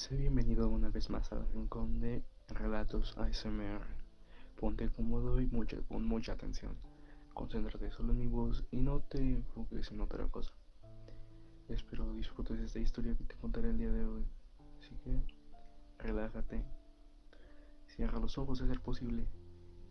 Sé 0.00 0.16
bienvenido 0.16 0.66
una 0.70 0.88
vez 0.88 1.10
más 1.10 1.30
al 1.30 1.46
rincón 1.52 2.00
de 2.00 2.24
Relatos 2.48 3.14
ASMR. 3.18 3.84
Ponte 4.58 4.88
cómodo 4.88 5.38
y 5.42 5.46
mucha, 5.48 5.76
con 5.82 6.06
mucha 6.06 6.32
atención. 6.32 6.74
Concéntrate 7.34 7.90
solo 7.90 8.12
en 8.12 8.18
mi 8.20 8.26
voz 8.26 8.64
y 8.70 8.80
no 8.80 9.00
te 9.00 9.18
enfoques 9.18 9.92
en 9.92 10.00
otra 10.00 10.26
cosa. 10.28 10.54
Espero 11.68 12.10
disfrutes 12.14 12.58
esta 12.60 12.78
historia 12.78 13.14
que 13.14 13.24
te 13.24 13.34
contaré 13.36 13.68
el 13.68 13.76
día 13.76 13.92
de 13.92 14.06
hoy. 14.06 14.24
Así 14.78 14.96
que 15.04 15.22
relájate, 15.98 16.64
cierra 17.84 18.20
los 18.20 18.38
ojos 18.38 18.62
a 18.62 18.66
ser 18.66 18.80
posible 18.80 19.26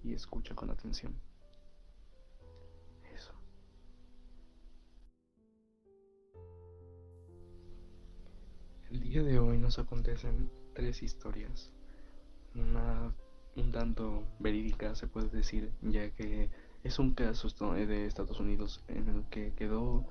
y 0.03 0.13
escucha 0.13 0.55
con 0.55 0.71
atención. 0.71 1.13
Día 9.09 9.23
de 9.23 9.39
hoy 9.39 9.57
nos 9.57 9.79
acontecen 9.79 10.51
tres 10.75 11.01
historias. 11.01 11.71
Una 12.54 13.11
un 13.55 13.71
tanto 13.71 14.23
verídica 14.37 14.93
se 14.93 15.07
puede 15.07 15.29
decir, 15.29 15.73
ya 15.81 16.11
que 16.11 16.51
es 16.83 17.00
un 17.00 17.15
caso 17.15 17.50
de 17.73 18.05
Estados 18.05 18.39
Unidos 18.39 18.83
en 18.87 19.09
el 19.09 19.23
que 19.29 19.53
quedó 19.55 20.05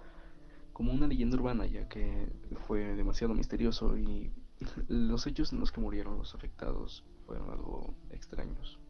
como 0.72 0.92
una 0.92 1.06
leyenda 1.06 1.36
urbana, 1.36 1.64
ya 1.66 1.88
que 1.88 2.28
fue 2.66 2.96
demasiado 2.96 3.34
misterioso 3.34 3.96
y 3.96 4.32
los 4.88 5.28
hechos 5.28 5.52
en 5.52 5.60
los 5.60 5.70
que 5.70 5.80
murieron 5.80 6.18
los 6.18 6.34
afectados 6.34 7.04
fueron 7.24 7.50
algo 7.50 7.94
extraños. 8.10 8.80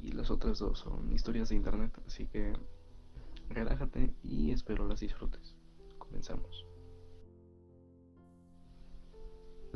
Y 0.00 0.12
las 0.12 0.30
otras 0.30 0.60
dos 0.60 0.78
son 0.78 1.12
historias 1.12 1.48
de 1.48 1.56
internet, 1.56 1.92
así 2.06 2.28
que 2.28 2.52
relájate 3.48 4.14
y 4.22 4.52
espero 4.52 4.86
las 4.86 5.00
disfrutes. 5.00 5.56
Comenzamos. 5.98 6.65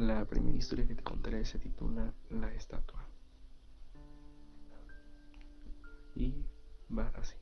La 0.01 0.25
primera 0.25 0.57
historia 0.57 0.87
que 0.87 0.95
te 0.95 1.03
contaré 1.03 1.45
se 1.45 1.59
titula 1.59 2.15
La 2.31 2.51
estatua. 2.55 3.07
Y 6.15 6.35
va 6.91 7.13
así. 7.17 7.37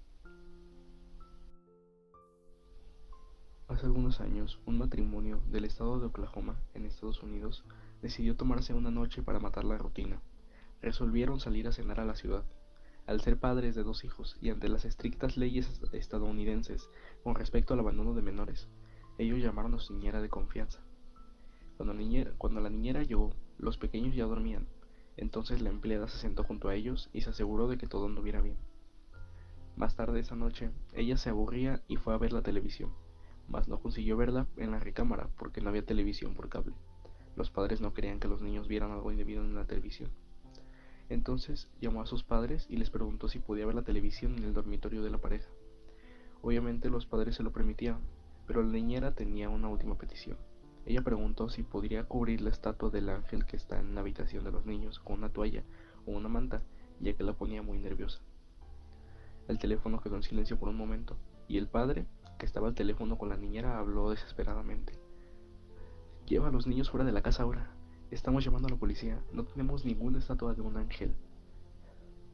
Hace 3.69 3.87
algunos 3.87 4.21
años, 4.21 4.59
un 4.67 4.77
matrimonio 4.77 5.41
del 5.53 5.67
estado 5.67 6.01
de 6.01 6.07
Oklahoma, 6.07 6.57
en 6.75 6.85
Estados 6.85 7.23
Unidos, 7.23 7.65
decidió 8.03 8.35
tomarse 8.35 8.75
una 8.75 8.91
noche 8.91 9.23
para 9.23 9.39
matar 9.39 9.65
la 9.65 9.79
rutina. 9.79 10.21
Resolvieron 10.83 11.39
salir 11.39 11.69
a 11.69 11.73
cenar 11.73 12.01
a 12.01 12.05
la 12.05 12.17
ciudad. 12.17 12.45
Al 13.07 13.21
ser 13.21 13.39
padres 13.39 13.77
de 13.77 13.85
dos 13.85 14.03
hijos 14.03 14.37
y 14.41 14.51
ante 14.51 14.69
las 14.69 14.85
estrictas 14.85 15.37
leyes 15.37 15.81
estadounidenses 15.93 16.91
con 17.23 17.37
respecto 17.37 17.75
al 17.75 17.81
abandono 17.81 18.15
de 18.15 18.23
menores, 18.23 18.69
ellos 19.17 19.39
llamaron 19.39 19.77
a 19.77 19.79
su 19.79 19.97
de 19.97 20.29
confianza. 20.29 20.88
Cuando 21.79 22.61
la, 22.61 22.71
niñera, 22.71 23.05
llegó, 23.05 23.31
los 23.57 23.79
pequeños 23.79 24.17
ya 24.17 24.25
dormían. 24.25 24.67
Entonces 25.17 25.63
la 25.63 25.71
empleada 25.71 26.09
se 26.09 26.19
sentó 26.19 26.43
junto 26.43 26.69
a 26.69 26.75
ellos 26.75 27.09
y 27.13 27.21
se 27.21 27.31
aseguró 27.31 27.69
de 27.69 27.79
que 27.79 27.87
todo 27.87 28.07
anduviera 28.07 28.41
bien. 28.41 28.57
Más 29.77 29.95
tarde 29.95 30.19
esa 30.19 30.35
noche, 30.35 30.73
ella 30.93 31.17
se 31.17 31.31
aburría 31.31 31.81
y 31.87 31.95
fue 31.95 32.15
a 32.15 32.19
ver 32.19 32.33
la 32.33 32.43
televisión, 32.43 32.91
mas 33.47 33.69
no 33.69 33.79
consiguió 33.79 34.17
verla 34.17 34.49
en 34.57 34.73
la 34.73 34.81
recámara 34.81 35.29
porque 35.39 35.61
no 35.61 35.69
había 35.69 35.87
televisión 35.87 36.35
por 36.35 36.49
cable. 36.49 36.75
Los 37.37 37.51
padres 37.51 37.81
no 37.81 37.95
querían 37.95 38.19
que 38.19 38.27
los 38.27 38.43
niños 38.43 38.67
vieran 38.67 38.91
algo 38.91 39.13
indebido 39.13 39.45
en 39.45 39.55
la 39.55 39.65
televisión. 39.65 40.11
Entonces 41.09 41.69
llamó 41.81 42.03
a 42.03 42.07
sus 42.07 42.25
padres 42.25 42.67
y 42.69 42.77
les 42.77 42.91
preguntó 42.91 43.29
si 43.29 43.39
podía 43.39 43.67
ver 43.67 43.77
la 43.77 43.85
televisión 43.85 44.37
en 44.37 44.43
el 44.43 44.53
dormitorio 44.53 45.05
de 45.05 45.11
la 45.11 45.19
pareja. 45.19 45.49
Obviamente 46.43 46.91
los 46.91 47.07
padres 47.07 47.37
se 47.37 47.45
lo 47.45 47.53
permitían, 47.53 48.01
pero 48.49 48.65
la 48.65 48.73
niñera 48.73 49.15
tenía 49.15 49.49
una 49.49 49.69
última 49.69 49.97
petición. 49.97 50.37
Ella 50.89 51.03
preguntó 51.03 51.51
si 51.51 51.65
podría 51.65 52.05
cubrir 52.05 52.41
la 52.41 52.49
estatua 52.49 52.89
del 52.89 53.11
ángel 53.11 53.45
que 53.45 53.57
está 53.57 53.79
en 53.79 53.95
la 53.95 54.01
habitación 54.01 54.43
de 54.45 54.53
los 54.53 54.65
niños 54.65 55.01
con 55.01 55.19
una 55.19 55.29
toalla 55.29 55.63
o 56.07 56.13
una 56.13 56.31
manta, 56.31 56.63
ya 56.99 57.13
que 57.13 57.25
la 57.25 57.35
ponía 57.35 57.61
muy 57.61 57.79
nerviosa. 57.79 58.21
El 59.49 59.59
teléfono 59.59 60.01
quedó 60.01 60.17
en 60.17 60.23
silencio 60.23 60.59
por 60.59 60.71
un 60.71 60.79
momento, 60.79 61.19
y 61.47 61.59
el 61.59 61.69
padre, 61.69 62.07
que 62.39 62.47
estaba 62.47 62.69
al 62.69 62.75
teléfono 62.75 63.19
con 63.19 63.29
la 63.29 63.37
niñera, 63.37 63.79
habló 63.79 64.09
desesperadamente. 64.09 64.99
Lleva 66.25 66.49
a 66.49 66.53
los 66.53 66.67
niños 66.67 66.89
fuera 66.89 67.05
de 67.05 67.13
la 67.13 67.21
casa 67.21 67.43
ahora. 67.43 67.71
Estamos 68.11 68.43
llamando 68.43 68.69
a 68.69 68.71
la 68.71 68.79
policía. 68.79 69.23
No 69.31 69.45
tenemos 69.45 69.85
ninguna 69.85 70.21
estatua 70.21 70.55
de 70.55 70.63
un 70.63 70.79
ángel. 70.79 71.15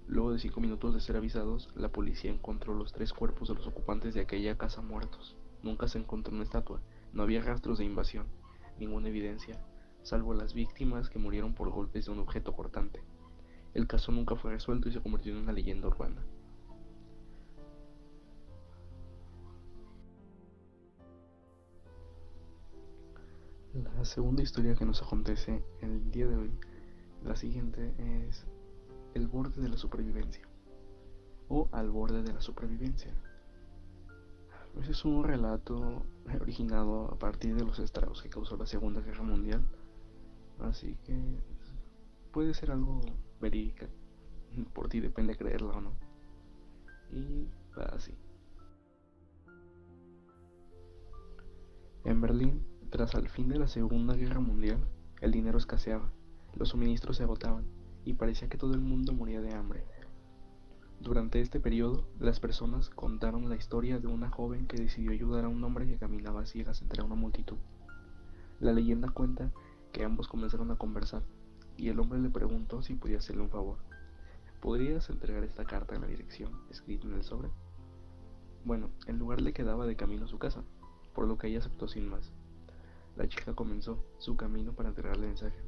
Luego 0.06 0.30
de 0.30 0.38
cinco 0.38 0.60
minutos 0.60 0.94
de 0.94 1.00
ser 1.00 1.16
avisados, 1.16 1.70
la 1.74 1.88
policía 1.88 2.30
encontró 2.30 2.72
los 2.72 2.92
tres 2.92 3.12
cuerpos 3.12 3.48
de 3.48 3.54
los 3.56 3.66
ocupantes 3.66 4.14
de 4.14 4.20
aquella 4.20 4.56
casa 4.56 4.80
muertos. 4.80 5.36
Nunca 5.64 5.88
se 5.88 5.98
encontró 5.98 6.32
una 6.32 6.44
estatua, 6.44 6.80
no 7.12 7.24
había 7.24 7.42
rastros 7.42 7.78
de 7.78 7.84
invasión 7.84 8.26
ninguna 8.78 9.08
evidencia, 9.08 9.58
salvo 10.02 10.34
las 10.34 10.54
víctimas 10.54 11.08
que 11.08 11.18
murieron 11.18 11.54
por 11.54 11.70
golpes 11.70 12.06
de 12.06 12.12
un 12.12 12.18
objeto 12.18 12.52
cortante. 12.52 13.02
El 13.72 13.86
caso 13.86 14.12
nunca 14.12 14.36
fue 14.36 14.52
resuelto 14.52 14.88
y 14.88 14.92
se 14.92 15.00
convirtió 15.00 15.32
en 15.32 15.42
una 15.42 15.52
leyenda 15.52 15.88
urbana. 15.88 16.24
La 23.74 24.04
segunda 24.04 24.42
historia 24.42 24.76
que 24.76 24.84
nos 24.84 25.02
acontece 25.02 25.64
el 25.80 26.10
día 26.12 26.28
de 26.28 26.36
hoy, 26.36 26.50
la 27.24 27.34
siguiente 27.34 27.92
es 28.28 28.46
el 29.14 29.26
borde 29.26 29.60
de 29.60 29.68
la 29.68 29.76
supervivencia 29.76 30.46
o 31.48 31.68
al 31.72 31.90
borde 31.90 32.22
de 32.22 32.32
la 32.32 32.40
supervivencia. 32.40 33.12
Ese 34.80 34.92
es 34.92 35.04
un 35.04 35.24
relato 35.24 36.04
originado 36.40 37.12
a 37.12 37.18
partir 37.18 37.54
de 37.54 37.64
los 37.64 37.78
estragos 37.78 38.22
que 38.22 38.28
causó 38.28 38.56
la 38.56 38.66
Segunda 38.66 39.00
Guerra 39.00 39.22
Mundial. 39.22 39.64
Así 40.60 40.96
que 41.04 41.18
puede 42.32 42.54
ser 42.54 42.70
algo 42.70 43.00
verídica. 43.40 43.88
Por 44.72 44.88
ti 44.88 45.00
depende 45.00 45.36
creerlo 45.36 45.76
o 45.76 45.80
no. 45.80 45.92
Y 47.10 47.48
va 47.78 47.84
así. 47.94 48.14
En 52.04 52.20
Berlín, 52.20 52.66
tras 52.90 53.14
el 53.14 53.28
fin 53.28 53.48
de 53.48 53.58
la 53.58 53.68
Segunda 53.68 54.14
Guerra 54.14 54.40
Mundial, 54.40 54.78
el 55.20 55.32
dinero 55.32 55.56
escaseaba, 55.56 56.12
los 56.54 56.68
suministros 56.68 57.16
se 57.16 57.22
agotaban 57.22 57.64
y 58.04 58.14
parecía 58.14 58.48
que 58.48 58.58
todo 58.58 58.74
el 58.74 58.80
mundo 58.80 59.12
moría 59.12 59.40
de 59.40 59.54
hambre. 59.54 59.84
Durante 61.04 61.42
este 61.42 61.60
periodo, 61.60 62.08
las 62.18 62.40
personas 62.40 62.88
contaron 62.88 63.50
la 63.50 63.56
historia 63.56 63.98
de 63.98 64.06
una 64.06 64.30
joven 64.30 64.66
que 64.66 64.78
decidió 64.78 65.10
ayudar 65.10 65.44
a 65.44 65.48
un 65.48 65.62
hombre 65.62 65.86
que 65.86 65.98
caminaba 65.98 66.40
a 66.40 66.46
ciegas 66.46 66.80
entre 66.80 67.02
una 67.02 67.14
multitud. 67.14 67.58
La 68.58 68.72
leyenda 68.72 69.10
cuenta 69.10 69.52
que 69.92 70.02
ambos 70.02 70.28
comenzaron 70.28 70.70
a 70.70 70.78
conversar 70.78 71.22
y 71.76 71.90
el 71.90 72.00
hombre 72.00 72.20
le 72.20 72.30
preguntó 72.30 72.80
si 72.80 72.94
podía 72.94 73.18
hacerle 73.18 73.42
un 73.42 73.50
favor. 73.50 73.76
¿Podrías 74.62 75.10
entregar 75.10 75.44
esta 75.44 75.66
carta 75.66 75.94
en 75.94 76.00
la 76.00 76.06
dirección 76.06 76.62
escrita 76.70 77.06
en 77.06 77.12
el 77.12 77.22
sobre? 77.22 77.50
Bueno, 78.64 78.88
el 79.06 79.18
lugar 79.18 79.42
le 79.42 79.52
quedaba 79.52 79.84
de 79.84 79.96
camino 79.96 80.24
a 80.24 80.28
su 80.28 80.38
casa, 80.38 80.64
por 81.14 81.28
lo 81.28 81.36
que 81.36 81.48
ella 81.48 81.58
aceptó 81.58 81.86
sin 81.86 82.08
más. 82.08 82.32
La 83.14 83.28
chica 83.28 83.52
comenzó 83.52 84.02
su 84.16 84.38
camino 84.38 84.72
para 84.72 84.88
entregarle 84.88 85.24
el 85.24 85.32
mensaje. 85.32 85.58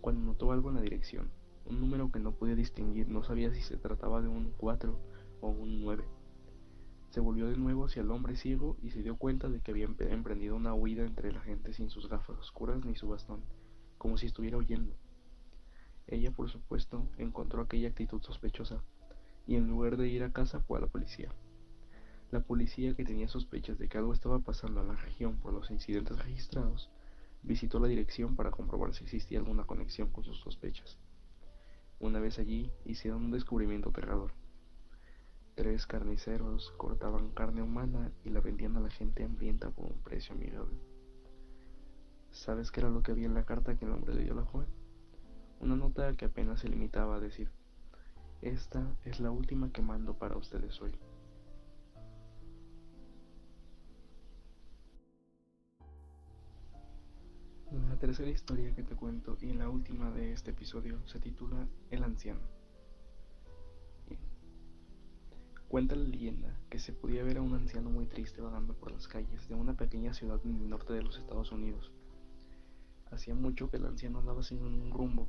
Cuando 0.00 0.26
notó 0.26 0.50
algo 0.50 0.70
en 0.70 0.74
la 0.74 0.82
dirección, 0.82 1.30
un 1.68 1.80
número 1.80 2.10
que 2.10 2.20
no 2.20 2.32
podía 2.32 2.54
distinguir, 2.54 3.08
no 3.08 3.22
sabía 3.22 3.52
si 3.52 3.60
se 3.60 3.76
trataba 3.76 4.22
de 4.22 4.28
un 4.28 4.52
4 4.56 4.98
o 5.40 5.48
un 5.48 5.80
9. 5.80 6.04
Se 7.10 7.20
volvió 7.20 7.48
de 7.48 7.56
nuevo 7.56 7.86
hacia 7.86 8.02
el 8.02 8.10
hombre 8.10 8.36
ciego 8.36 8.76
y 8.82 8.90
se 8.90 9.02
dio 9.02 9.16
cuenta 9.16 9.48
de 9.48 9.60
que 9.60 9.70
había 9.70 9.86
emprendido 9.86 10.56
una 10.56 10.74
huida 10.74 11.04
entre 11.04 11.32
la 11.32 11.40
gente 11.40 11.72
sin 11.72 11.90
sus 11.90 12.08
gafas 12.08 12.38
oscuras 12.38 12.84
ni 12.84 12.94
su 12.94 13.08
bastón, 13.08 13.40
como 13.98 14.18
si 14.18 14.26
estuviera 14.26 14.58
huyendo. 14.58 14.94
Ella, 16.06 16.30
por 16.30 16.50
supuesto, 16.50 17.08
encontró 17.18 17.62
aquella 17.62 17.88
actitud 17.88 18.22
sospechosa, 18.22 18.82
y 19.46 19.56
en 19.56 19.68
lugar 19.68 19.96
de 19.96 20.08
ir 20.08 20.22
a 20.22 20.32
casa 20.32 20.60
fue 20.60 20.78
a 20.78 20.82
la 20.82 20.86
policía. 20.88 21.30
La 22.30 22.40
policía, 22.40 22.94
que 22.94 23.04
tenía 23.04 23.28
sospechas 23.28 23.78
de 23.78 23.88
que 23.88 23.98
algo 23.98 24.12
estaba 24.12 24.40
pasando 24.40 24.82
en 24.82 24.88
la 24.88 24.96
región 24.96 25.38
por 25.38 25.52
los 25.52 25.70
incidentes 25.70 26.18
registrados, 26.18 26.90
visitó 27.42 27.78
la 27.78 27.88
dirección 27.88 28.36
para 28.36 28.50
comprobar 28.50 28.94
si 28.94 29.04
existía 29.04 29.38
alguna 29.38 29.64
conexión 29.64 30.10
con 30.10 30.24
sus 30.24 30.38
sospechas. 30.38 30.98
Una 31.98 32.20
vez 32.20 32.38
allí 32.38 32.70
hicieron 32.84 33.24
un 33.24 33.30
descubrimiento 33.30 33.88
aterrador. 33.88 34.32
Tres 35.54 35.86
carniceros 35.86 36.74
cortaban 36.76 37.30
carne 37.30 37.62
humana 37.62 38.12
y 38.24 38.30
la 38.30 38.40
vendían 38.40 38.76
a 38.76 38.80
la 38.80 38.90
gente 38.90 39.24
hambrienta 39.24 39.70
por 39.70 39.86
un 39.86 39.98
precio 40.02 40.34
amigable. 40.34 40.78
¿Sabes 42.30 42.70
qué 42.70 42.80
era 42.80 42.90
lo 42.90 43.02
que 43.02 43.12
había 43.12 43.26
en 43.26 43.34
la 43.34 43.46
carta 43.46 43.78
que 43.78 43.86
el 43.86 43.92
hombre 43.92 44.14
le 44.14 44.24
dio 44.24 44.34
a 44.34 44.36
la 44.36 44.44
joven? 44.44 44.68
Una 45.60 45.74
nota 45.74 46.12
que 46.12 46.26
apenas 46.26 46.60
se 46.60 46.68
limitaba 46.68 47.16
a 47.16 47.20
decir, 47.20 47.50
esta 48.42 48.94
es 49.06 49.18
la 49.20 49.30
última 49.30 49.72
que 49.72 49.80
mando 49.80 50.12
para 50.18 50.36
ustedes 50.36 50.80
hoy. 50.82 50.92
Tercera 58.06 58.30
historia 58.30 58.72
que 58.72 58.84
te 58.84 58.94
cuento 58.94 59.36
y 59.40 59.52
la 59.52 59.68
última 59.68 60.12
de 60.12 60.30
este 60.30 60.52
episodio 60.52 61.04
se 61.08 61.18
titula 61.18 61.66
El 61.90 62.04
anciano. 62.04 62.38
Cuenta 65.66 65.96
la 65.96 66.04
leyenda 66.04 66.56
que 66.70 66.78
se 66.78 66.92
podía 66.92 67.24
ver 67.24 67.38
a 67.38 67.42
un 67.42 67.54
anciano 67.54 67.90
muy 67.90 68.06
triste 68.06 68.40
vagando 68.40 68.74
por 68.74 68.92
las 68.92 69.08
calles 69.08 69.48
de 69.48 69.56
una 69.56 69.76
pequeña 69.76 70.14
ciudad 70.14 70.40
en 70.44 70.54
el 70.54 70.68
norte 70.68 70.92
de 70.92 71.02
los 71.02 71.18
Estados 71.18 71.50
Unidos. 71.50 71.90
Hacía 73.10 73.34
mucho 73.34 73.70
que 73.70 73.78
el 73.78 73.86
anciano 73.86 74.20
andaba 74.20 74.44
sin 74.44 74.62
un 74.62 74.92
rumbo, 74.92 75.26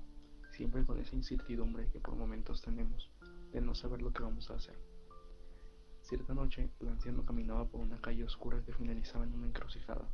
siempre 0.51 0.85
con 0.85 0.99
esa 0.99 1.15
incertidumbre 1.15 1.89
que 1.89 1.99
por 1.99 2.15
momentos 2.15 2.61
tenemos 2.61 3.09
de 3.53 3.59
no 3.59 3.73
saber 3.73 4.03
lo 4.03 4.13
que 4.13 4.21
vamos 4.21 4.51
a 4.51 4.53
hacer. 4.53 4.77
Cierta 6.03 6.35
noche, 6.35 6.69
el 6.79 6.89
anciano 6.89 7.25
caminaba 7.25 7.65
por 7.65 7.81
una 7.81 7.99
calle 7.99 8.23
oscura 8.23 8.61
que 8.63 8.71
finalizaba 8.71 9.23
en 9.23 9.33
una 9.33 9.47
encrucijada, 9.47 10.07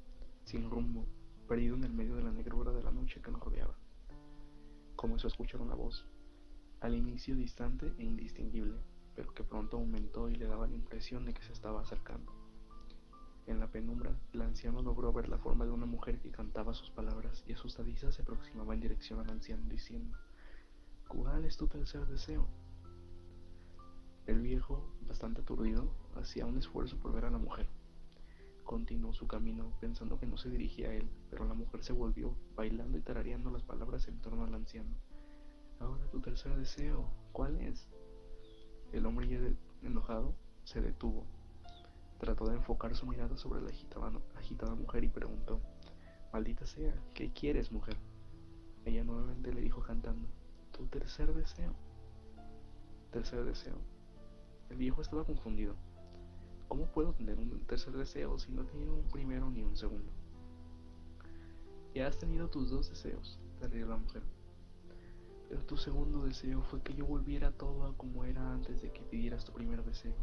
sin 0.45 0.69
rumbo, 0.69 1.05
perdido 1.43 1.75
en 1.75 1.83
el 1.83 1.93
medio 1.93 2.15
de 2.15 2.23
la 2.23 2.31
negrura 2.31 2.71
de 2.71 2.83
la 2.83 2.91
noche 2.91 3.21
que 3.21 3.31
nos 3.31 3.41
rodeaba. 3.41 3.75
Comenzó 4.95 5.27
a 5.27 5.31
escuchar 5.31 5.61
una 5.61 5.75
voz, 5.75 6.05
al 6.81 6.95
inicio 6.95 7.35
distante 7.35 7.93
e 7.97 8.03
indistinguible, 8.03 8.77
pero 9.15 9.33
que 9.33 9.43
pronto 9.43 9.77
aumentó 9.77 10.29
y 10.29 10.35
le 10.35 10.47
daba 10.47 10.67
la 10.67 10.75
impresión 10.75 11.25
de 11.25 11.33
que 11.33 11.43
se 11.43 11.53
estaba 11.53 11.81
acercando. 11.81 12.31
En 13.45 13.59
la 13.59 13.67
penumbra, 13.67 14.17
el 14.31 14.41
anciano 14.41 14.81
logró 14.81 15.11
ver 15.11 15.27
la 15.27 15.37
forma 15.37 15.65
de 15.65 15.71
una 15.71 15.85
mujer 15.85 16.19
que 16.19 16.31
cantaba 16.31 16.73
sus 16.73 16.89
palabras 16.91 17.43
y 17.45 17.53
asustadiza 17.53 18.11
se 18.11 18.21
aproximaba 18.21 18.73
en 18.73 18.79
dirección 18.79 19.19
al 19.19 19.29
anciano 19.29 19.63
diciendo, 19.67 20.17
¿Cuál 21.07 21.43
es 21.45 21.57
tu 21.57 21.67
tercer 21.67 22.05
deseo? 22.07 22.47
El 24.25 24.41
viejo, 24.41 24.89
bastante 25.07 25.41
aturdido, 25.41 25.93
hacía 26.15 26.45
un 26.45 26.57
esfuerzo 26.57 26.97
por 26.97 27.11
ver 27.11 27.25
a 27.25 27.29
la 27.29 27.37
mujer. 27.37 27.67
Continuó 28.63 29.13
su 29.13 29.27
camino 29.27 29.73
pensando 29.79 30.19
que 30.19 30.25
no 30.25 30.37
se 30.37 30.49
dirigía 30.49 30.89
a 30.89 30.93
él, 30.93 31.09
pero 31.29 31.45
la 31.45 31.53
mujer 31.53 31.83
se 31.83 31.93
volvió, 31.93 32.35
bailando 32.55 32.97
y 32.97 33.01
tarareando 33.01 33.51
las 33.51 33.63
palabras 33.63 34.07
en 34.07 34.19
torno 34.21 34.43
al 34.43 34.53
anciano. 34.53 34.95
Ahora 35.79 36.09
tu 36.09 36.21
tercer 36.21 36.55
deseo, 36.55 37.09
¿cuál 37.31 37.59
es? 37.59 37.89
El 38.91 39.05
hombre 39.05 39.27
ya 39.27 39.39
enojado 39.87 40.35
se 40.63 40.81
detuvo 40.81 41.25
Trató 42.23 42.45
de 42.45 42.55
enfocar 42.55 42.95
su 42.95 43.05
mirada 43.05 43.35
sobre 43.35 43.61
la 43.61 43.69
agitada, 43.69 44.75
mujer 44.75 45.03
y 45.03 45.09
preguntó, 45.09 45.59
Maldita 46.31 46.65
sea, 46.65 46.95
¿qué 47.13 47.33
quieres, 47.33 47.69
mujer? 47.69 47.97
Ella 48.85 49.03
nuevamente 49.03 49.51
le 49.53 49.59
dijo 49.59 49.81
cantando, 49.81 50.29
Tu 50.71 50.85
tercer 50.87 51.33
deseo. 51.33 51.73
Tercer 53.11 53.43
deseo. 53.43 53.75
El 54.69 54.77
viejo 54.77 55.01
estaba 55.01 55.25
confundido. 55.25 55.75
¿Cómo 56.73 56.87
puedo 56.87 57.13
tener 57.13 57.37
un 57.37 57.59
tercer 57.67 57.95
deseo 57.95 58.39
si 58.39 58.51
no 58.51 58.63
he 58.63 58.65
tenido 58.65 58.95
un 58.95 59.07
primero 59.09 59.47
ni 59.51 59.61
un 59.61 59.77
segundo? 59.77 60.11
Ya 61.93 62.07
has 62.07 62.17
tenido 62.17 62.49
tus 62.49 62.71
dos 62.71 62.89
deseos, 62.89 63.39
le 63.61 63.67
rió 63.67 63.85
la 63.85 63.97
mujer. 63.97 64.23
Pero 65.47 65.63
tu 65.65 65.77
segundo 65.77 66.25
deseo 66.25 66.63
fue 66.63 66.81
que 66.81 66.95
yo 66.95 67.05
volviera 67.05 67.51
todo 67.51 67.85
a 67.85 67.95
como 67.95 68.25
era 68.25 68.51
antes 68.51 68.81
de 68.81 68.91
que 68.91 69.03
pidieras 69.03 69.45
tu 69.45 69.53
primer 69.53 69.83
deseo. 69.83 70.15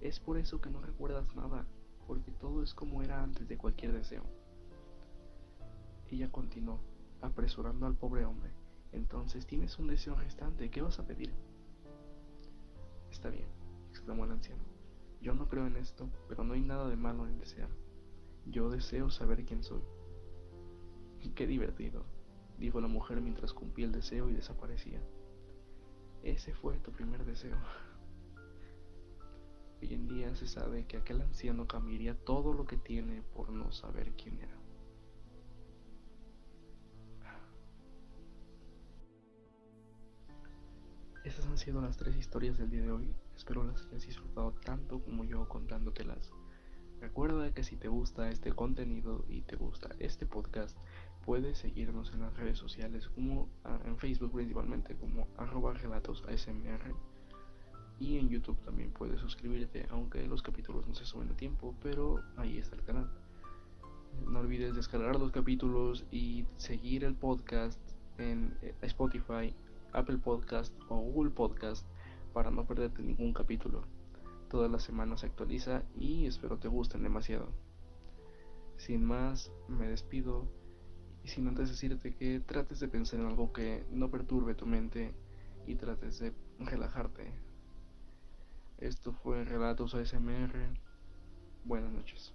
Es 0.00 0.20
por 0.20 0.38
eso 0.38 0.58
que 0.58 0.70
no 0.70 0.80
recuerdas 0.80 1.36
nada, 1.36 1.66
porque 2.06 2.32
todo 2.32 2.62
es 2.62 2.72
como 2.72 3.02
era 3.02 3.22
antes 3.22 3.46
de 3.46 3.58
cualquier 3.58 3.92
deseo. 3.92 4.24
Ella 6.10 6.32
continuó, 6.32 6.80
apresurando 7.20 7.84
al 7.84 7.94
pobre 7.94 8.24
hombre. 8.24 8.52
Entonces 8.92 9.46
tienes 9.46 9.78
un 9.78 9.88
deseo 9.88 10.14
restante, 10.14 10.70
¿qué 10.70 10.80
vas 10.80 10.98
a 10.98 11.06
pedir? 11.06 11.34
Está 13.10 13.28
bien, 13.28 13.48
exclamó 13.90 14.24
el 14.24 14.30
anciano. 14.30 14.73
Yo 15.24 15.32
no 15.32 15.48
creo 15.48 15.66
en 15.66 15.76
esto, 15.76 16.10
pero 16.28 16.44
no 16.44 16.52
hay 16.52 16.60
nada 16.60 16.86
de 16.86 16.96
malo 16.96 17.26
en 17.26 17.38
desear. 17.38 17.70
Yo 18.44 18.68
deseo 18.68 19.08
saber 19.08 19.46
quién 19.46 19.62
soy. 19.62 19.80
Qué 21.34 21.46
divertido, 21.46 22.04
dijo 22.58 22.78
la 22.82 22.88
mujer 22.88 23.22
mientras 23.22 23.54
cumplía 23.54 23.86
el 23.86 23.92
deseo 23.92 24.28
y 24.28 24.34
desaparecía. 24.34 25.00
Ese 26.22 26.52
fue 26.54 26.78
tu 26.80 26.92
primer 26.92 27.24
deseo. 27.24 27.56
Hoy 29.80 29.94
en 29.94 30.08
día 30.08 30.34
se 30.34 30.46
sabe 30.46 30.86
que 30.86 30.98
aquel 30.98 31.22
anciano 31.22 31.66
cambiaría 31.66 32.22
todo 32.22 32.52
lo 32.52 32.66
que 32.66 32.76
tiene 32.76 33.22
por 33.34 33.48
no 33.48 33.72
saber 33.72 34.12
quién 34.22 34.38
era. 34.40 34.58
Han 41.54 41.58
sido 41.58 41.80
las 41.80 41.96
tres 41.96 42.16
historias 42.16 42.58
del 42.58 42.68
día 42.68 42.82
de 42.82 42.90
hoy. 42.90 43.14
Espero 43.36 43.62
las 43.62 43.86
hayas 43.86 44.04
disfrutado 44.04 44.50
tanto 44.64 44.98
como 45.04 45.22
yo 45.22 45.48
contándotelas. 45.48 46.32
Recuerda 47.00 47.54
que 47.54 47.62
si 47.62 47.76
te 47.76 47.86
gusta 47.86 48.28
este 48.28 48.52
contenido 48.52 49.24
y 49.28 49.42
te 49.42 49.54
gusta 49.54 49.90
este 50.00 50.26
podcast, 50.26 50.76
puedes 51.24 51.58
seguirnos 51.58 52.12
en 52.12 52.22
las 52.22 52.36
redes 52.36 52.58
sociales 52.58 53.06
como 53.10 53.48
ah, 53.62 53.78
en 53.84 53.96
Facebook 53.98 54.32
principalmente 54.32 54.96
como 54.96 55.28
arroba 55.36 55.74
relatos 55.74 56.24
ASMR 56.26 56.92
y 58.00 58.18
en 58.18 58.30
YouTube 58.30 58.58
también 58.64 58.90
puedes 58.90 59.20
suscribirte, 59.20 59.86
aunque 59.90 60.26
los 60.26 60.42
capítulos 60.42 60.88
no 60.88 60.94
se 60.96 61.06
suben 61.06 61.30
a 61.30 61.36
tiempo, 61.36 61.72
pero 61.80 62.20
ahí 62.36 62.58
está 62.58 62.74
el 62.74 62.82
canal. 62.82 63.08
No 64.26 64.40
olvides 64.40 64.74
descargar 64.74 65.20
los 65.20 65.30
capítulos 65.30 66.04
y 66.10 66.46
seguir 66.56 67.04
el 67.04 67.14
podcast 67.14 67.78
en 68.18 68.58
eh, 68.60 68.74
Spotify, 68.82 69.54
Apple 69.94 70.18
Podcast 70.18 70.74
o 70.88 70.96
Google 70.96 71.30
Podcast 71.30 71.86
para 72.32 72.50
no 72.50 72.66
perderte 72.66 73.02
ningún 73.02 73.32
capítulo. 73.32 73.84
Todas 74.50 74.70
las 74.70 74.82
semanas 74.82 75.20
se 75.20 75.26
actualiza 75.26 75.82
y 75.96 76.26
espero 76.26 76.58
te 76.58 76.68
gusten 76.68 77.02
demasiado. 77.02 77.48
Sin 78.76 79.04
más, 79.04 79.50
me 79.68 79.88
despido 79.88 80.46
y 81.22 81.28
sin 81.28 81.48
antes 81.48 81.70
decirte 81.70 82.14
que 82.14 82.40
trates 82.40 82.80
de 82.80 82.88
pensar 82.88 83.20
en 83.20 83.26
algo 83.26 83.52
que 83.52 83.86
no 83.90 84.10
perturbe 84.10 84.54
tu 84.54 84.66
mente 84.66 85.14
y 85.66 85.76
trates 85.76 86.18
de 86.18 86.34
relajarte 86.58 87.54
esto 88.78 89.12
fue 89.12 89.44
Relatos 89.44 89.94
ASMR. 89.94 90.52
Buenas 91.64 91.92
noches. 91.92 92.34